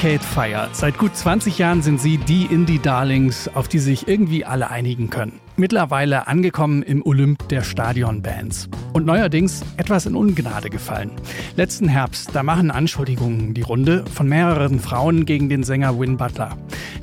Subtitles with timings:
[0.00, 0.68] Arcade Fire.
[0.72, 5.40] Seit gut 20 Jahren sind sie die Indie-Darlings, auf die sich irgendwie alle einigen können.
[5.58, 8.70] Mittlerweile angekommen im Olymp der Stadionbands.
[8.94, 11.10] Und neuerdings etwas in Ungnade gefallen.
[11.54, 16.56] Letzten Herbst, da machen Anschuldigungen die Runde von mehreren Frauen gegen den Sänger Win Butler.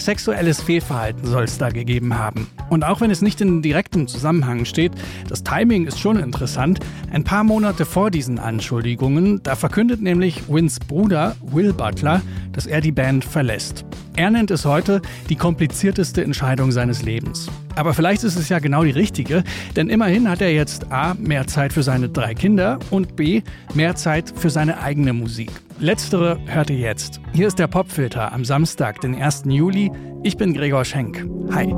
[0.08, 2.48] Sexuelles Fehlverhalten soll es da gegeben haben.
[2.70, 4.94] Und auch wenn es nicht in direktem Zusammenhang steht,
[5.28, 6.80] das Timing ist schon interessant.
[7.12, 12.22] Ein paar Monate vor diesen Anschuldigungen, da verkündet nämlich Wins Bruder Will Butler,
[12.54, 13.84] dass er die Band verlässt.
[14.18, 17.52] Er nennt es heute die komplizierteste Entscheidung seines Lebens.
[17.76, 19.44] Aber vielleicht ist es ja genau die richtige,
[19.76, 23.44] denn immerhin hat er jetzt A, mehr Zeit für seine drei Kinder und B,
[23.76, 25.52] mehr Zeit für seine eigene Musik.
[25.78, 27.22] Letztere hört ihr jetzt.
[27.34, 29.44] Hier ist der Popfilter am Samstag, den 1.
[29.46, 29.92] Juli.
[30.24, 31.24] Ich bin Gregor Schenk.
[31.52, 31.72] Hi.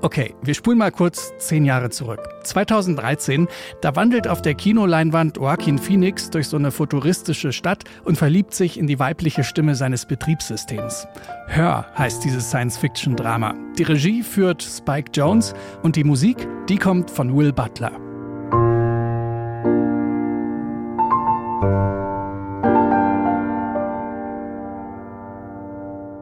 [0.00, 2.20] Okay, wir spulen mal kurz zehn Jahre zurück.
[2.44, 3.48] 2013,
[3.80, 8.78] da wandelt auf der Kinoleinwand Joaquin Phoenix durch so eine futuristische Stadt und verliebt sich
[8.78, 11.08] in die weibliche Stimme seines Betriebssystems.
[11.48, 13.54] Hör heißt dieses Science-Fiction-Drama.
[13.76, 17.90] Die Regie führt Spike Jones und die Musik, die kommt von Will Butler.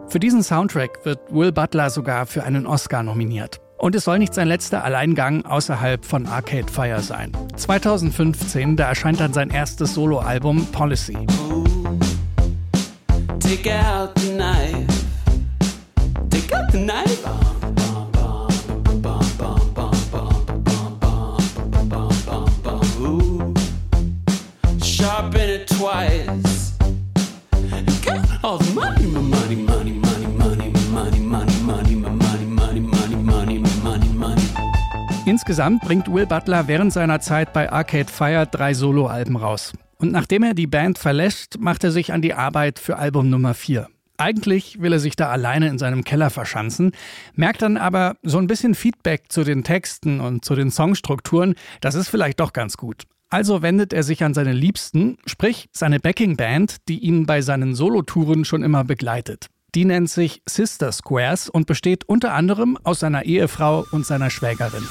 [0.09, 3.61] Für diesen Soundtrack wird Will Butler sogar für einen Oscar nominiert.
[3.79, 7.33] Und es soll nicht sein letzter Alleingang außerhalb von Arcade Fire sein.
[7.57, 11.27] 2015, da erscheint dann sein erstes Soloalbum Policy.
[13.39, 14.87] Take out the knife.
[16.31, 17.56] Take out the knife.
[35.27, 39.73] Insgesamt bringt Will Butler während seiner Zeit bei Arcade Fire drei Soloalben raus.
[39.99, 43.53] Und nachdem er die Band verlässt, macht er sich an die Arbeit für Album Nummer
[43.53, 43.89] 4.
[44.19, 46.93] Eigentlich will er sich da alleine in seinem Keller verschanzen,
[47.35, 51.97] merkt dann aber so ein bisschen Feedback zu den Texten und zu den Songstrukturen, das
[51.97, 53.03] ist vielleicht doch ganz gut.
[53.29, 58.45] Also wendet er sich an seine Liebsten, sprich seine Backing-Band, die ihn bei seinen Solotouren
[58.45, 59.49] schon immer begleitet.
[59.75, 64.87] Die nennt sich Sister Squares und besteht unter anderem aus seiner Ehefrau und seiner Schwägerin.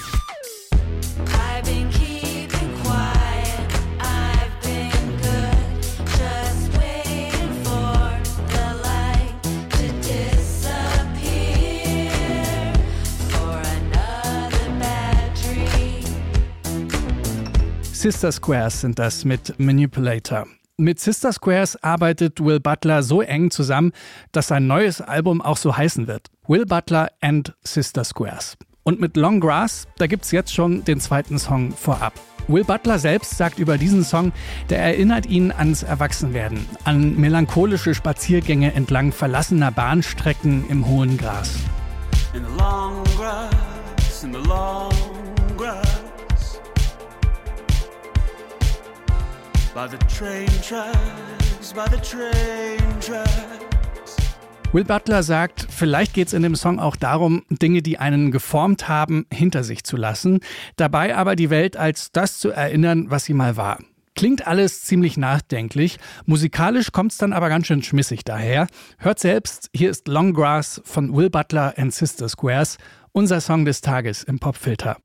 [18.05, 20.45] Sister Squares sind das mit Manipulator.
[20.77, 23.93] Mit Sister Squares arbeitet Will Butler so eng zusammen,
[24.33, 26.27] dass sein neues Album auch so heißen wird.
[26.47, 28.57] Will Butler and Sister Squares.
[28.83, 32.11] Und mit Long Grass, da gibt's jetzt schon den zweiten Song vorab.
[32.49, 34.33] Will Butler selbst sagt über diesen Song,
[34.69, 41.51] der erinnert ihn ans Erwachsenwerden, an melancholische Spaziergänge entlang verlassener Bahnstrecken im hohen Gras.
[42.33, 44.91] In the long grass, in the long
[45.55, 45.94] grass.
[49.75, 54.15] By the train tracks, by the train tracks.
[54.71, 58.87] Will Butler sagt, vielleicht geht es in dem Song auch darum, Dinge, die einen geformt
[58.87, 60.39] haben, hinter sich zu lassen,
[60.77, 63.79] dabei aber die Welt als das zu erinnern, was sie mal war.
[64.15, 68.67] Klingt alles ziemlich nachdenklich, musikalisch kommt es dann aber ganz schön schmissig daher.
[68.97, 72.77] Hört selbst, hier ist Long Grass von Will Butler and Sister Squares,
[73.11, 74.97] unser Song des Tages im Popfilter.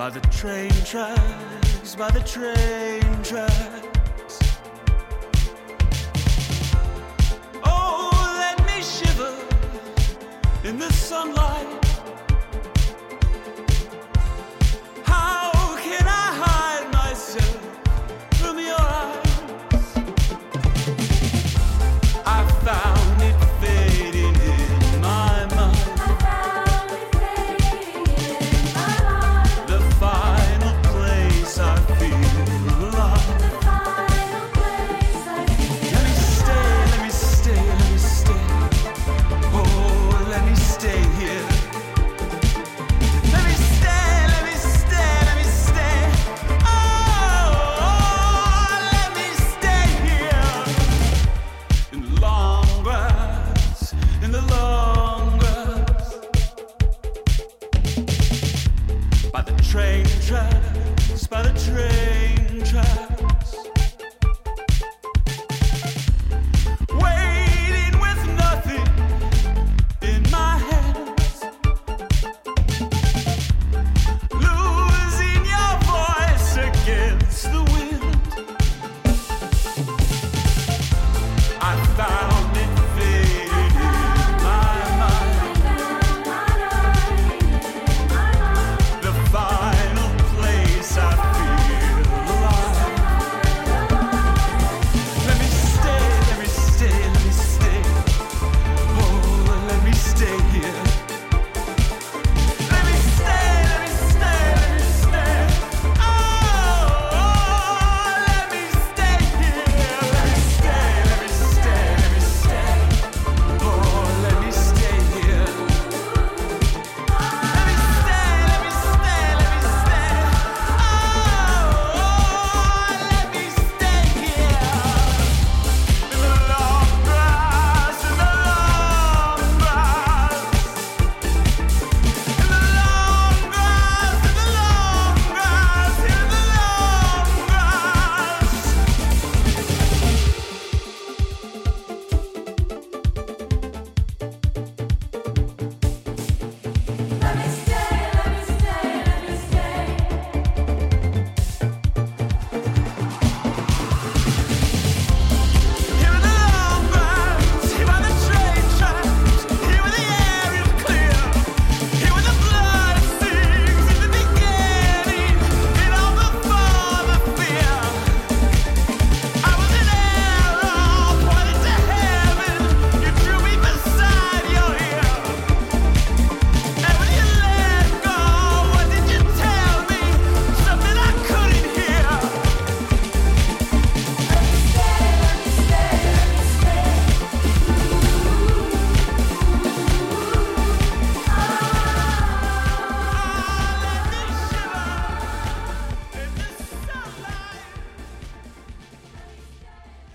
[0.00, 4.38] By the train tracks, by the train tracks.
[7.62, 8.08] Oh,
[8.38, 9.34] let me shiver
[10.64, 11.89] in the sunlight.
[59.44, 63.09] by the train tracks, by the train tracks.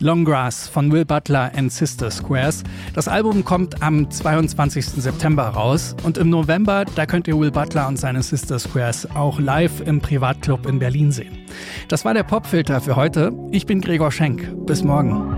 [0.06, 2.64] Long Grass von Will Butler and Sister Squares.
[2.94, 4.86] Das Album kommt am 22.
[4.86, 9.40] September raus und im November, da könnt ihr Will Butler und seine Sister Squares auch
[9.40, 11.40] live im Privatclub in Berlin sehen.
[11.88, 13.34] Das war der Popfilter für heute.
[13.50, 14.48] Ich bin Gregor Schenk.
[14.68, 15.35] Bis morgen.